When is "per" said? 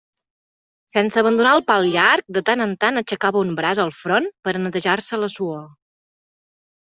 4.47-4.53